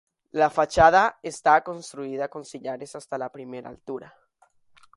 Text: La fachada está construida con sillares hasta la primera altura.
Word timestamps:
La 0.31 0.49
fachada 0.49 1.19
está 1.21 1.63
construida 1.63 2.27
con 2.27 2.43
sillares 2.43 2.95
hasta 2.95 3.19
la 3.19 3.31
primera 3.31 3.69
altura. 3.69 4.15